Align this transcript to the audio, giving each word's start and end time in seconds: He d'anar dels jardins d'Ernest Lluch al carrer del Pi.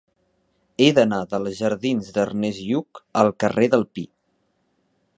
He 0.83 0.87
d'anar 0.99 1.19
dels 1.33 1.59
jardins 1.59 2.11
d'Ernest 2.17 2.65
Lluch 2.71 3.05
al 3.25 3.33
carrer 3.45 3.71
del 3.75 3.89
Pi. 3.97 4.09